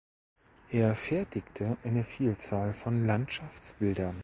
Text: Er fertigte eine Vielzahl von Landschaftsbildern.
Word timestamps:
Er 0.71 0.95
fertigte 0.95 1.77
eine 1.83 2.03
Vielzahl 2.03 2.73
von 2.73 3.05
Landschaftsbildern. 3.05 4.15